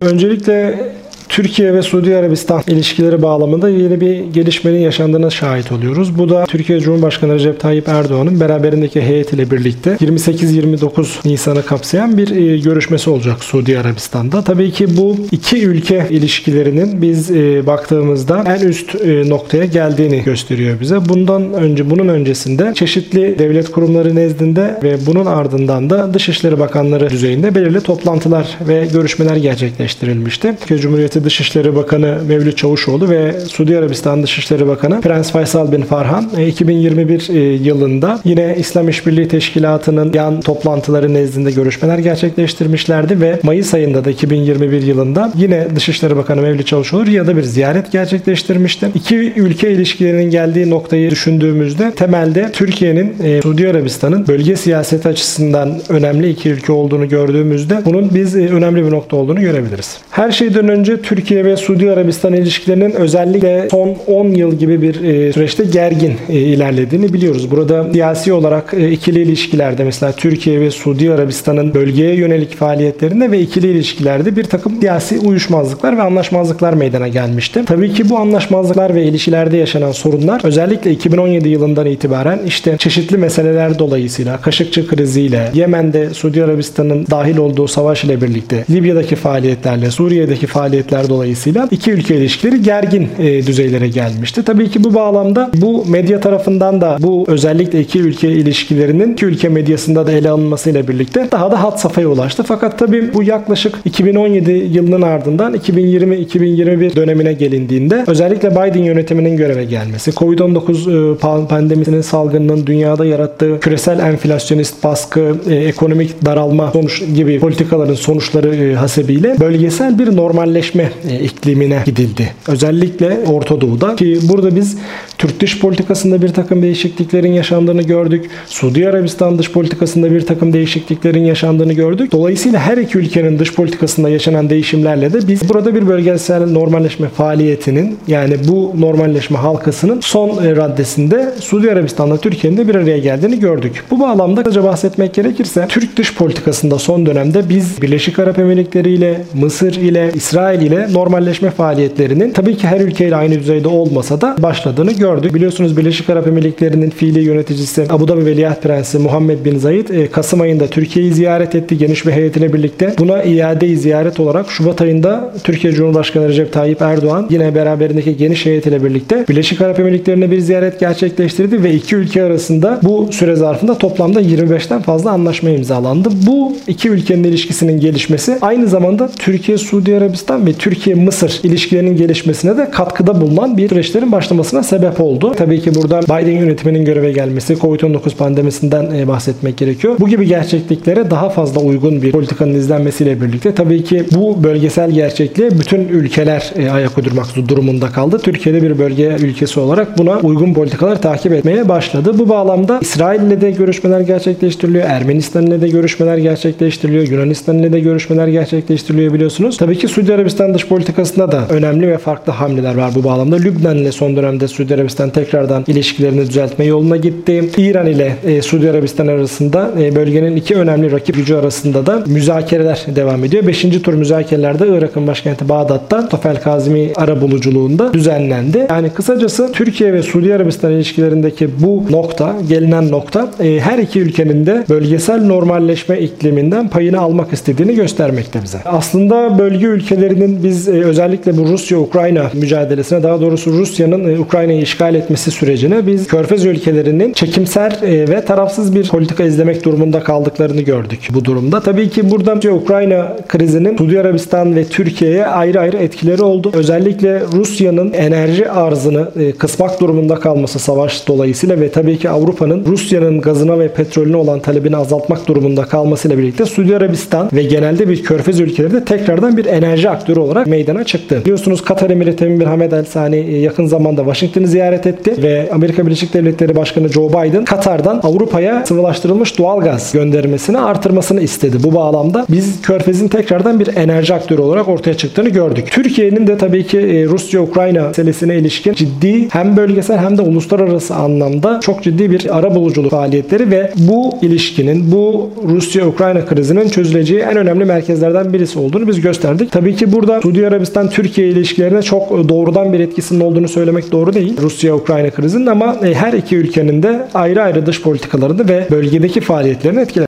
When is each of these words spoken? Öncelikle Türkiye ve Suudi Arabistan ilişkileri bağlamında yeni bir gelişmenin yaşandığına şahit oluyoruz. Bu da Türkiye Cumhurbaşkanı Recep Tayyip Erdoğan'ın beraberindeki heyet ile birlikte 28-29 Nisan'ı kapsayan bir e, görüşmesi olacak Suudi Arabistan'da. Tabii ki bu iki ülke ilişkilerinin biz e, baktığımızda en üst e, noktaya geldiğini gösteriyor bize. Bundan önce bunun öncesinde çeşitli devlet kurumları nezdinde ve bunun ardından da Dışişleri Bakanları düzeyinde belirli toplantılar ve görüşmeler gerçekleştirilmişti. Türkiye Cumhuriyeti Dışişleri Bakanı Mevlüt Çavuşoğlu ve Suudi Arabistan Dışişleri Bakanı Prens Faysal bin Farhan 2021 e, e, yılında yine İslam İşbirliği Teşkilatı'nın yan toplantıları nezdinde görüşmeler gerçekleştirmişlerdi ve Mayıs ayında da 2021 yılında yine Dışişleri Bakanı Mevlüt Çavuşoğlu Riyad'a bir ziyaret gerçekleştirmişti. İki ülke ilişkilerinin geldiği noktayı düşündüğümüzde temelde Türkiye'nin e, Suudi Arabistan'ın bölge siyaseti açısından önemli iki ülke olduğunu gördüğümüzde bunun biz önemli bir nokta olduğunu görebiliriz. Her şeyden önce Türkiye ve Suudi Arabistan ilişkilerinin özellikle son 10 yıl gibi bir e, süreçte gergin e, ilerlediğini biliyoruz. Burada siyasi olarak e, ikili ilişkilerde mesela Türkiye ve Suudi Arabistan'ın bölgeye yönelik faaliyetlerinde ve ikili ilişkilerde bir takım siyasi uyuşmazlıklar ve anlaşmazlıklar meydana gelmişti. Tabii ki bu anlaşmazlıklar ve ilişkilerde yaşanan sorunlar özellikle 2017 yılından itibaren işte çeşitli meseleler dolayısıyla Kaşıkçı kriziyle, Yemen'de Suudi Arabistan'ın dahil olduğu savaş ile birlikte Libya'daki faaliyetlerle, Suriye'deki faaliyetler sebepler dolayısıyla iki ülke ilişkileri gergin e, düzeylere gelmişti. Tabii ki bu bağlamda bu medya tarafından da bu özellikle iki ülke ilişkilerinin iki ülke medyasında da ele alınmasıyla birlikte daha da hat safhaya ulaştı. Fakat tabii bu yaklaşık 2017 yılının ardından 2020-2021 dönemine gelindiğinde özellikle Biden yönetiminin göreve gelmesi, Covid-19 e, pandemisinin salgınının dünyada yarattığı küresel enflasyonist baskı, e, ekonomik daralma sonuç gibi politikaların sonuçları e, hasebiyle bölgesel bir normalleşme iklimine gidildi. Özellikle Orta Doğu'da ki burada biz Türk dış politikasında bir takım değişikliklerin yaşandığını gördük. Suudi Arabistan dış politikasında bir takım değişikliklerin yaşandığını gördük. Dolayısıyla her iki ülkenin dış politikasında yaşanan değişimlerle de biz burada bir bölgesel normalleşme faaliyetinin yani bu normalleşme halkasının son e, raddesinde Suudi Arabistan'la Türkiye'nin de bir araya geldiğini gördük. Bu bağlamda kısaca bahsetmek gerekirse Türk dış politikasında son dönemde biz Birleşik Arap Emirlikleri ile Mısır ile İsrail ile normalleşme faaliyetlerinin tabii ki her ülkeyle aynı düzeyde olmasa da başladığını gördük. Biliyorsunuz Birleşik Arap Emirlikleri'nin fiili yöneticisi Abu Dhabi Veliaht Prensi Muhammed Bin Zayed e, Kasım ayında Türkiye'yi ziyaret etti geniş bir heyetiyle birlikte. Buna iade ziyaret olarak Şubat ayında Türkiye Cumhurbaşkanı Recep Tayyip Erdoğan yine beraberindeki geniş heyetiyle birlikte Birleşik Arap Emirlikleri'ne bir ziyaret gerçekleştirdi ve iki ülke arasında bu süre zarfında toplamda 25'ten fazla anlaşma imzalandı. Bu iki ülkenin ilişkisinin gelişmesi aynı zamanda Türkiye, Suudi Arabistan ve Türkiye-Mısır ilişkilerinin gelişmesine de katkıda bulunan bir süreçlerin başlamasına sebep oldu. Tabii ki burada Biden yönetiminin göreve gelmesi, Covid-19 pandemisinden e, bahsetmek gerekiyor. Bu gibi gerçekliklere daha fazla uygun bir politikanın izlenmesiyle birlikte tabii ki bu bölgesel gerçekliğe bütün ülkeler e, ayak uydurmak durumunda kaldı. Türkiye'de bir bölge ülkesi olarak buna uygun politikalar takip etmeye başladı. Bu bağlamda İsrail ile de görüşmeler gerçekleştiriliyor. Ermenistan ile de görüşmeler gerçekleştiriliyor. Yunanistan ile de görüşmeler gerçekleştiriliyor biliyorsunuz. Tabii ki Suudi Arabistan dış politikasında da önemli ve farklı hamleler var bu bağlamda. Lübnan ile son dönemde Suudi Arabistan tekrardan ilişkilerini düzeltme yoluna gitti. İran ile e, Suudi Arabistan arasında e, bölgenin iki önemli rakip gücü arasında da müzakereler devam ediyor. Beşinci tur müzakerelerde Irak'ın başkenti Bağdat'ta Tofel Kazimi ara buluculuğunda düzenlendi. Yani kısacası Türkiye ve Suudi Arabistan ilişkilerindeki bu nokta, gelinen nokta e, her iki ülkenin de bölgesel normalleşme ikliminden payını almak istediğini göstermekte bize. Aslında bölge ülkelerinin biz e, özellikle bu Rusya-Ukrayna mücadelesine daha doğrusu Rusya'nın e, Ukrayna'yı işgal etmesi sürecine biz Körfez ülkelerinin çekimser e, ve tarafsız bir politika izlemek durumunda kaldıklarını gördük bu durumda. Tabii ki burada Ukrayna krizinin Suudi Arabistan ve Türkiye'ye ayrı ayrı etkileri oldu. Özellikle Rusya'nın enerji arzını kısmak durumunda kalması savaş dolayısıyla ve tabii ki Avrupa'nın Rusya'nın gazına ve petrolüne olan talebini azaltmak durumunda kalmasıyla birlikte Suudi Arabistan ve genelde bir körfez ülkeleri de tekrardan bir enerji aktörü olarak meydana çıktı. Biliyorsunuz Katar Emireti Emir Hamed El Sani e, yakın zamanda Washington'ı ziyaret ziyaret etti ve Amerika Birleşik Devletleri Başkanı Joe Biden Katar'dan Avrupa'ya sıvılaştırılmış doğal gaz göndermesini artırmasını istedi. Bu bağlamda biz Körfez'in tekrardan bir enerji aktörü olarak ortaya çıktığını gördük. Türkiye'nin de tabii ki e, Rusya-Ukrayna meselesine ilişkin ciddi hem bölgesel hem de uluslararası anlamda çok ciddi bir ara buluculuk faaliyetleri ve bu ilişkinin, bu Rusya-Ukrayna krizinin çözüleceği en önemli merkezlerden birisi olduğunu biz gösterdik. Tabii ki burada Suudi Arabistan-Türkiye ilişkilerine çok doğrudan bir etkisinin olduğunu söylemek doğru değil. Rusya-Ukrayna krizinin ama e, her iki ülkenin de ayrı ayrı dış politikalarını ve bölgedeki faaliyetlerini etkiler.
Öncelikle 0.00 0.88
Türkiye 1.30 1.74
ve 1.74 1.82
Suudi 1.82 2.16
Arabistan 2.16 2.62
ilişkileri 2.68 3.22
bağlamında 3.22 3.68
yeni 3.68 4.00
bir 4.00 4.24
gelişmenin 4.24 4.78
yaşandığına 4.78 5.30
şahit 5.30 5.72
oluyoruz. 5.72 6.18
Bu 6.18 6.28
da 6.28 6.44
Türkiye 6.44 6.80
Cumhurbaşkanı 6.80 7.34
Recep 7.34 7.60
Tayyip 7.60 7.88
Erdoğan'ın 7.88 8.40
beraberindeki 8.40 9.00
heyet 9.00 9.32
ile 9.32 9.50
birlikte 9.50 9.90
28-29 9.90 11.28
Nisan'ı 11.28 11.62
kapsayan 11.66 12.18
bir 12.18 12.30
e, 12.30 12.58
görüşmesi 12.58 13.10
olacak 13.10 13.44
Suudi 13.44 13.78
Arabistan'da. 13.78 14.42
Tabii 14.42 14.70
ki 14.70 14.96
bu 14.96 15.16
iki 15.32 15.66
ülke 15.66 16.06
ilişkilerinin 16.10 17.02
biz 17.02 17.30
e, 17.30 17.66
baktığımızda 17.66 18.44
en 18.46 18.68
üst 18.68 18.94
e, 18.94 19.28
noktaya 19.28 19.64
geldiğini 19.64 20.22
gösteriyor 20.22 20.80
bize. 20.80 21.08
Bundan 21.08 21.52
önce 21.52 21.90
bunun 21.90 22.08
öncesinde 22.08 22.72
çeşitli 22.74 23.38
devlet 23.38 23.70
kurumları 23.70 24.14
nezdinde 24.14 24.80
ve 24.82 25.06
bunun 25.06 25.26
ardından 25.26 25.90
da 25.90 26.14
Dışişleri 26.14 26.58
Bakanları 26.58 27.10
düzeyinde 27.10 27.54
belirli 27.54 27.80
toplantılar 27.80 28.58
ve 28.68 28.88
görüşmeler 28.92 29.36
gerçekleştirilmişti. 29.36 30.56
Türkiye 30.60 30.80
Cumhuriyeti 30.80 31.19
Dışişleri 31.24 31.76
Bakanı 31.76 32.18
Mevlüt 32.28 32.56
Çavuşoğlu 32.56 33.10
ve 33.10 33.40
Suudi 33.40 33.78
Arabistan 33.78 34.22
Dışişleri 34.22 34.68
Bakanı 34.68 35.00
Prens 35.00 35.32
Faysal 35.32 35.72
bin 35.72 35.82
Farhan 35.82 36.28
2021 36.46 37.28
e, 37.30 37.38
e, 37.38 37.52
yılında 37.54 38.20
yine 38.24 38.54
İslam 38.58 38.88
İşbirliği 38.88 39.28
Teşkilatı'nın 39.28 40.12
yan 40.12 40.40
toplantıları 40.40 41.14
nezdinde 41.14 41.50
görüşmeler 41.50 41.98
gerçekleştirmişlerdi 41.98 43.20
ve 43.20 43.40
Mayıs 43.42 43.74
ayında 43.74 44.04
da 44.04 44.10
2021 44.10 44.82
yılında 44.82 45.32
yine 45.36 45.66
Dışişleri 45.76 46.16
Bakanı 46.16 46.42
Mevlüt 46.42 46.66
Çavuşoğlu 46.66 47.06
Riyad'a 47.06 47.36
bir 47.36 47.42
ziyaret 47.42 47.92
gerçekleştirmişti. 47.92 48.88
İki 48.94 49.16
ülke 49.16 49.70
ilişkilerinin 49.70 50.30
geldiği 50.30 50.70
noktayı 50.70 51.10
düşündüğümüzde 51.10 51.90
temelde 51.90 52.52
Türkiye'nin 52.52 53.16
e, 53.22 53.42
Suudi 53.42 53.68
Arabistan'ın 53.68 54.26
bölge 54.26 54.56
siyaseti 54.56 55.08
açısından 55.08 55.80
önemli 55.88 56.30
iki 56.30 56.50
ülke 56.50 56.72
olduğunu 56.72 57.08
gördüğümüzde 57.08 57.82
bunun 57.84 58.14
biz 58.14 58.36
önemli 58.36 58.86
bir 58.86 58.90
nokta 58.90 59.16
olduğunu 59.16 59.40
görebiliriz. 59.40 59.98
Her 60.10 60.30
şeyden 60.30 60.68
önce 60.68 61.02
Türkiye 61.10 61.44
ve 61.44 61.56
Suudi 61.56 61.90
Arabistan 61.90 62.32
ilişkilerinin 62.32 62.92
özellikle 62.92 63.68
son 63.70 63.96
10 64.06 64.28
yıl 64.28 64.58
gibi 64.58 64.82
bir 64.82 65.02
e, 65.04 65.32
süreçte 65.32 65.64
gergin 65.64 66.16
e, 66.28 66.38
ilerlediğini 66.38 67.12
biliyoruz. 67.12 67.50
Burada 67.50 67.92
siyasi 67.92 68.32
olarak 68.32 68.74
e, 68.74 68.90
ikili 68.90 69.22
ilişkilerde 69.22 69.84
mesela 69.84 70.12
Türkiye 70.12 70.60
ve 70.60 70.70
Suudi 70.70 71.12
Arabistan'ın 71.12 71.74
bölgeye 71.74 72.14
yönelik 72.14 72.56
faaliyetlerinde 72.56 73.30
ve 73.30 73.40
ikili 73.40 73.70
ilişkilerde 73.70 74.36
bir 74.36 74.44
takım 74.44 74.80
siyasi 74.80 75.18
uyuşmazlıklar 75.18 75.96
ve 75.96 76.02
anlaşmazlıklar 76.02 76.72
meydana 76.72 77.08
gelmişti. 77.08 77.62
Tabii 77.66 77.92
ki 77.92 78.10
bu 78.10 78.18
anlaşmazlıklar 78.18 78.94
ve 78.94 79.04
ilişkilerde 79.04 79.56
yaşanan 79.56 79.92
sorunlar 79.92 80.40
özellikle 80.44 80.90
2017 80.90 81.48
yılından 81.48 81.86
itibaren 81.86 82.40
işte 82.46 82.76
çeşitli 82.78 83.16
meseleler 83.16 83.78
dolayısıyla 83.78 84.40
Kaşıkçı 84.40 84.86
kriziyle, 84.86 85.50
Yemen'de 85.54 86.10
Suudi 86.10 86.44
Arabistan'ın 86.44 87.06
dahil 87.10 87.36
olduğu 87.36 87.68
savaş 87.68 88.04
ile 88.04 88.20
birlikte 88.20 88.64
Libya'daki 88.70 89.16
faaliyetlerle, 89.16 89.90
Suriye'deki 89.90 90.46
faaliyetler 90.46 90.99
sebepler 91.00 91.08
dolayısıyla 91.08 91.68
iki 91.70 91.90
ülke 91.90 92.16
ilişkileri 92.16 92.62
gergin 92.62 93.08
e, 93.18 93.46
düzeylere 93.46 93.88
gelmişti. 93.88 94.42
Tabii 94.42 94.70
ki 94.70 94.84
bu 94.84 94.94
bağlamda 94.94 95.50
bu 95.54 95.84
medya 95.86 96.20
tarafından 96.20 96.80
da 96.80 96.96
bu 97.00 97.24
özellikle 97.28 97.80
iki 97.80 98.00
ülke 98.00 98.28
ilişkilerinin 98.28 99.12
iki 99.12 99.26
ülke 99.26 99.48
medyasında 99.48 100.06
da 100.06 100.12
ele 100.12 100.30
alınmasıyla 100.30 100.88
birlikte 100.88 101.28
daha 101.32 101.50
da 101.50 101.62
hat 101.62 101.80
safhaya 101.80 102.08
ulaştı. 102.08 102.42
Fakat 102.42 102.78
tabii 102.78 103.14
bu 103.14 103.22
yaklaşık 103.22 103.74
2017 103.84 104.50
yılının 104.50 105.02
ardından 105.02 105.54
2020-2021 105.54 106.96
dönemine 106.96 107.32
gelindiğinde 107.32 108.04
özellikle 108.06 108.50
Biden 108.50 108.82
yönetiminin 108.82 109.36
göreve 109.36 109.64
gelmesi, 109.64 110.10
Covid-19 110.10 111.14
e, 111.14 111.46
pandemisinin 111.48 112.00
salgınının 112.00 112.66
dünyada 112.66 113.04
yarattığı 113.04 113.60
küresel 113.60 113.98
enflasyonist 113.98 114.84
baskı, 114.84 115.36
e, 115.50 115.54
ekonomik 115.54 116.24
daralma 116.24 116.70
sonuç 116.72 117.02
gibi 117.14 117.40
politikaların 117.40 117.94
sonuçları 117.94 118.56
e, 118.56 118.74
hasebiyle 118.74 119.36
bölgesel 119.40 119.98
bir 119.98 120.16
normalleşme 120.16 120.89
iklimine 121.22 121.82
gidildi. 121.86 122.32
Özellikle 122.48 123.18
Orta 123.26 123.60
Doğu'da 123.60 123.96
ki 123.96 124.18
burada 124.22 124.56
biz 124.56 124.76
Türk 125.20 125.40
dış 125.40 125.60
politikasında 125.60 126.22
bir 126.22 126.28
takım 126.28 126.62
değişikliklerin 126.62 127.32
yaşandığını 127.32 127.82
gördük. 127.82 128.30
Suudi 128.46 128.88
Arabistan 128.88 129.38
dış 129.38 129.52
politikasında 129.52 130.10
bir 130.10 130.20
takım 130.26 130.52
değişikliklerin 130.52 131.24
yaşandığını 131.24 131.72
gördük. 131.72 132.12
Dolayısıyla 132.12 132.60
her 132.60 132.76
iki 132.76 132.98
ülkenin 132.98 133.38
dış 133.38 133.54
politikasında 133.54 134.08
yaşanan 134.08 134.50
değişimlerle 134.50 135.12
de 135.12 135.28
biz 135.28 135.48
burada 135.48 135.74
bir 135.74 135.88
bölgesel 135.88 136.50
normalleşme 136.50 137.08
faaliyetinin 137.08 137.98
yani 138.08 138.36
bu 138.48 138.72
normalleşme 138.78 139.38
halkasının 139.38 140.00
son 140.00 140.44
e, 140.44 140.56
raddesinde 140.56 141.34
Suudi 141.40 141.72
Arabistan'la 141.72 142.16
Türkiye'nin 142.16 142.58
de 142.58 142.68
bir 142.68 142.74
araya 142.74 142.98
geldiğini 142.98 143.40
gördük. 143.40 143.84
Bu 143.90 144.00
bağlamda 144.00 144.42
kısaca 144.42 144.64
bahsetmek 144.64 145.14
gerekirse 145.14 145.66
Türk 145.68 145.96
dış 145.96 146.14
politikasında 146.14 146.78
son 146.78 147.06
dönemde 147.06 147.48
biz 147.48 147.82
Birleşik 147.82 148.18
Arap 148.18 148.38
Emirlikleri 148.38 148.90
ile 148.90 149.20
Mısır 149.34 149.74
ile 149.74 150.10
İsrail 150.14 150.62
ile 150.62 150.92
normalleşme 150.92 151.50
faaliyetlerinin 151.50 152.30
tabii 152.30 152.56
ki 152.56 152.66
her 152.66 152.80
ülkeyle 152.80 153.16
aynı 153.16 153.34
düzeyde 153.34 153.68
olmasa 153.68 154.20
da 154.20 154.36
başladığını 154.38 154.92
gördük. 154.92 155.09
Biliyorsunuz 155.18 155.76
Birleşik 155.76 156.10
Arap 156.10 156.26
Emirlikleri'nin 156.26 156.90
fiili 156.90 157.20
yöneticisi 157.20 157.86
Abu 157.90 158.08
Dhabi 158.08 158.26
Veliaht 158.26 158.62
Prensi 158.62 158.98
Muhammed 158.98 159.44
Bin 159.44 159.58
Zayed 159.58 159.88
e, 159.88 160.10
Kasım 160.10 160.40
ayında 160.40 160.66
Türkiye'yi 160.66 161.12
ziyaret 161.12 161.54
etti 161.54 161.78
geniş 161.78 162.06
bir 162.06 162.12
heyetiyle 162.12 162.52
birlikte. 162.52 162.94
Buna 162.98 163.22
iade 163.22 163.76
ziyaret 163.76 164.20
olarak 164.20 164.50
Şubat 164.50 164.80
ayında 164.80 165.34
Türkiye 165.44 165.72
Cumhurbaşkanı 165.72 166.28
Recep 166.28 166.52
Tayyip 166.52 166.82
Erdoğan 166.82 167.26
yine 167.30 167.54
beraberindeki 167.54 168.16
geniş 168.16 168.46
heyetiyle 168.46 168.84
birlikte 168.84 169.24
Birleşik 169.28 169.60
Arap 169.60 169.80
Emirlikleri'ne 169.80 170.30
bir 170.30 170.40
ziyaret 170.40 170.80
gerçekleştirdi 170.80 171.62
ve 171.62 171.74
iki 171.74 171.96
ülke 171.96 172.22
arasında 172.22 172.80
bu 172.82 173.08
süre 173.12 173.36
zarfında 173.36 173.78
toplamda 173.78 174.22
25'ten 174.22 174.82
fazla 174.82 175.10
anlaşma 175.10 175.50
imzalandı. 175.50 176.08
Bu 176.26 176.56
iki 176.66 176.88
ülkenin 176.88 177.24
ilişkisinin 177.24 177.80
gelişmesi 177.80 178.38
aynı 178.42 178.66
zamanda 178.66 179.10
Türkiye, 179.18 179.58
Suudi 179.58 179.96
Arabistan 179.96 180.46
ve 180.46 180.52
Türkiye-Mısır 180.52 181.40
ilişkilerinin 181.42 181.96
gelişmesine 181.96 182.56
de 182.56 182.70
katkıda 182.70 183.20
bulunan 183.20 183.56
bir 183.56 183.68
süreçlerin 183.68 184.12
başlamasına 184.12 184.62
sebep 184.62 184.99
oldu. 185.00 185.32
Tabii 185.36 185.60
ki 185.60 185.74
burada 185.74 186.00
Biden 186.00 186.36
yönetiminin 186.36 186.84
göreve 186.84 187.12
gelmesi, 187.12 187.54
Covid-19 187.54 188.16
pandemisinden 188.16 188.90
e, 188.96 189.08
bahsetmek 189.08 189.56
gerekiyor. 189.56 189.96
Bu 190.00 190.08
gibi 190.08 190.26
gerçekliklere 190.26 191.10
daha 191.10 191.28
fazla 191.28 191.60
uygun 191.60 192.02
bir 192.02 192.12
politikanın 192.12 192.54
izlenmesiyle 192.54 193.20
birlikte 193.20 193.54
tabii 193.54 193.84
ki 193.84 194.04
bu 194.14 194.42
bölgesel 194.44 194.90
gerçekliğe 194.90 195.50
bütün 195.50 195.88
ülkeler 195.88 196.52
e, 196.56 196.70
ayak 196.70 196.98
uydurmak 196.98 197.26
durumunda 197.48 197.88
kaldı. 197.88 198.18
Türkiye'de 198.18 198.62
bir 198.62 198.78
bölge 198.78 199.16
ülkesi 199.20 199.60
olarak 199.60 199.98
buna 199.98 200.18
uygun 200.18 200.54
politikalar 200.54 201.02
takip 201.02 201.32
etmeye 201.32 201.68
başladı. 201.68 202.18
Bu 202.18 202.28
bağlamda 202.28 202.78
İsrail 202.82 203.20
ile 203.20 203.40
de 203.40 203.50
görüşmeler 203.50 204.00
gerçekleştiriliyor. 204.00 204.84
Ermenistan 204.84 205.46
ile 205.46 205.60
de 205.60 205.68
görüşmeler 205.68 206.18
gerçekleştiriliyor. 206.18 207.08
Yunanistan 207.08 207.58
ile 207.58 207.72
de 207.72 207.80
görüşmeler 207.80 208.28
gerçekleştiriliyor 208.28 209.14
biliyorsunuz. 209.14 209.56
Tabii 209.56 209.78
ki 209.78 209.88
Suudi 209.88 210.14
Arabistan 210.14 210.54
dış 210.54 210.66
politikasında 210.66 211.32
da 211.32 211.46
önemli 211.50 211.88
ve 211.88 211.98
farklı 211.98 212.32
hamleler 212.32 212.74
var 212.74 212.92
bu 212.94 213.04
bağlamda. 213.04 213.36
Lübnan 213.36 213.76
ile 213.76 213.92
son 213.92 214.16
dönemde 214.16 214.48
Suudi 214.48 214.74
Arabistan 214.74 214.89
tekrardan 214.94 215.64
ilişkilerini 215.68 216.20
düzeltme 216.20 216.64
yoluna 216.64 216.96
gitti. 216.96 217.50
İran 217.56 217.86
ile 217.86 218.16
e, 218.26 218.42
Suudi 218.42 218.70
Arabistan 218.70 219.06
arasında 219.06 219.70
e, 219.80 219.96
bölgenin 219.96 220.36
iki 220.36 220.54
önemli 220.54 220.92
rakip 220.92 221.16
gücü 221.16 221.34
arasında 221.34 221.86
da 221.86 222.04
müzakereler 222.06 222.84
devam 222.96 223.24
ediyor. 223.24 223.46
Beşinci 223.46 223.82
tur 223.82 223.94
müzakerelerde 223.94 224.68
Irak'ın 224.68 225.06
başkenti 225.06 225.48
Bağdat'ta 225.48 226.08
Tofel 226.08 226.40
Kazimi 226.40 226.92
ara 226.96 227.20
buluculuğunda 227.20 227.92
düzenlendi. 227.92 228.66
Yani 228.70 228.90
kısacası 228.90 229.52
Türkiye 229.52 229.92
ve 229.92 230.02
Suudi 230.02 230.34
Arabistan 230.34 230.72
ilişkilerindeki 230.72 231.48
bu 231.58 231.84
nokta, 231.90 232.36
gelinen 232.48 232.90
nokta 232.90 233.30
e, 233.40 233.60
her 233.60 233.78
iki 233.78 234.00
ülkenin 234.00 234.46
de 234.46 234.64
bölgesel 234.68 235.24
normalleşme 235.26 236.00
ikliminden 236.00 236.68
payını 236.68 237.00
almak 237.00 237.32
istediğini 237.32 237.74
göstermekte 237.74 238.42
bize. 238.42 238.58
Aslında 238.64 239.38
bölge 239.38 239.66
ülkelerinin 239.66 240.42
biz 240.44 240.68
e, 240.68 240.72
özellikle 240.72 241.36
bu 241.36 241.46
Rusya-Ukrayna 241.46 242.30
mücadelesine 242.34 243.02
daha 243.02 243.20
doğrusu 243.20 243.52
Rusya'nın 243.52 244.14
e, 244.14 244.18
Ukrayna'yı 244.18 244.62
işgal 244.62 244.79
etmesi 244.88 245.30
sürecine 245.30 245.86
biz 245.86 246.06
Körfez 246.06 246.44
ülkelerinin 246.44 247.12
çekimser 247.12 247.78
e, 247.82 248.08
ve 248.08 248.24
tarafsız 248.24 248.74
bir 248.74 248.88
politika 248.88 249.24
izlemek 249.24 249.64
durumunda 249.64 250.00
kaldıklarını 250.00 250.60
gördük 250.60 251.08
bu 251.14 251.24
durumda. 251.24 251.60
Tabii 251.60 251.90
ki 251.90 252.10
burada 252.10 252.40
Ukrayna 252.54 253.16
krizinin 253.28 253.76
Suudi 253.76 254.00
Arabistan 254.00 254.56
ve 254.56 254.64
Türkiye'ye 254.64 255.26
ayrı 255.26 255.60
ayrı 255.60 255.76
etkileri 255.76 256.22
oldu. 256.22 256.50
Özellikle 256.54 257.20
Rusya'nın 257.32 257.92
enerji 257.92 258.50
arzını 258.50 259.08
kısmak 259.38 259.80
durumunda 259.80 260.14
kalması 260.14 260.58
savaş 260.58 261.08
dolayısıyla 261.08 261.60
ve 261.60 261.70
tabii 261.70 261.98
ki 261.98 262.10
Avrupa'nın 262.10 262.64
Rusya'nın 262.66 263.20
gazına 263.20 263.58
ve 263.58 263.68
petrolüne 263.68 264.16
olan 264.16 264.40
talebini 264.40 264.76
azaltmak 264.76 265.28
durumunda 265.28 265.64
kalmasıyla 265.64 266.18
birlikte 266.18 266.44
Suudi 266.44 266.76
Arabistan 266.76 267.30
ve 267.32 267.42
genelde 267.42 267.88
bir 267.88 268.02
körfez 268.02 268.40
ülkeleri 268.40 268.72
de 268.72 268.84
tekrardan 268.84 269.36
bir 269.36 269.44
enerji 269.44 269.90
aktörü 269.90 270.20
olarak 270.20 270.46
meydana 270.46 270.84
çıktı. 270.84 271.20
Biliyorsunuz 271.24 271.64
Katar 271.64 271.90
Emireti 271.90 272.24
Emir 272.24 272.46
Hamed 272.46 272.72
El 272.72 272.84
Sani 272.84 273.16
e, 273.16 273.38
yakın 273.38 273.66
zamanda 273.66 274.00
Washington'ı 274.00 274.46
ziyaret 274.46 274.69
ziyaret 274.70 274.86
etti 274.86 275.22
ve 275.22 275.48
Amerika 275.52 275.86
Birleşik 275.86 276.14
Devletleri 276.14 276.56
Başkanı 276.56 276.88
Joe 276.88 277.08
Biden 277.08 277.44
Katar'dan 277.44 278.00
Avrupa'ya 278.02 278.66
sıvılaştırılmış 278.66 279.38
doğal 279.38 279.60
gaz 279.60 279.92
göndermesini 279.92 280.58
artırmasını 280.58 281.20
istedi. 281.20 281.56
Bu 281.62 281.74
bağlamda 281.74 282.26
biz 282.28 282.62
Körfez'in 282.62 283.08
tekrardan 283.08 283.60
bir 283.60 283.76
enerji 283.76 284.14
aktörü 284.14 284.40
olarak 284.42 284.68
ortaya 284.68 284.96
çıktığını 284.96 285.28
gördük. 285.28 285.68
Türkiye'nin 285.70 286.26
de 286.26 286.38
tabii 286.38 286.66
ki 286.66 286.78
e, 286.78 287.04
Rusya-Ukrayna 287.04 287.86
meselesine 287.86 288.36
ilişkin 288.36 288.72
ciddi 288.72 289.28
hem 289.30 289.56
bölgesel 289.56 289.98
hem 289.98 290.18
de 290.18 290.22
uluslararası 290.22 290.94
anlamda 290.94 291.60
çok 291.62 291.82
ciddi 291.82 292.10
bir 292.10 292.38
ara 292.38 292.54
buluculuk 292.54 292.90
faaliyetleri 292.90 293.50
ve 293.50 293.72
bu 293.76 294.18
ilişkinin, 294.22 294.92
bu 294.92 295.30
Rusya-Ukrayna 295.48 296.26
krizinin 296.26 296.68
çözüleceği 296.68 297.20
en 297.20 297.36
önemli 297.36 297.64
merkezlerden 297.64 298.32
birisi 298.32 298.58
olduğunu 298.58 298.88
biz 298.88 299.00
gösterdik. 299.00 299.52
Tabii 299.52 299.76
ki 299.76 299.92
burada 299.92 300.20
Suudi 300.20 300.46
Arabistan-Türkiye 300.46 301.28
ilişkilerine 301.28 301.82
çok 301.82 302.28
doğrudan 302.28 302.72
bir 302.72 302.80
etkisinin 302.80 303.20
olduğunu 303.20 303.48
söylemek 303.48 303.92
doğru 303.92 304.12
değil. 304.12 304.36
Rusya-Ukrayna 304.60 305.10
krizinin 305.10 305.46
ama 305.46 305.76
e, 305.84 305.94
her 305.94 306.12
iki 306.12 306.36
ülkenin 306.36 306.82
de 306.82 307.06
ayrı 307.14 307.42
ayrı 307.42 307.66
dış 307.66 307.82
politikalarını 307.82 308.48
ve 308.48 308.66
bölgedeki 308.70 309.20
faaliyetlerini 309.20 309.80
etkiler. 309.80 309.98